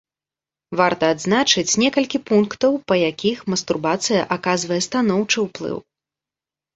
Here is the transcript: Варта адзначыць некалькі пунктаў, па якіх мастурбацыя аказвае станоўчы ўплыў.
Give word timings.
Варта 0.79 1.09
адзначыць 1.15 1.77
некалькі 1.83 2.21
пунктаў, 2.29 2.73
па 2.91 2.95
якіх 3.09 3.37
мастурбацыя 3.55 4.23
аказвае 4.37 4.79
станоўчы 4.87 5.37
ўплыў. 5.45 5.77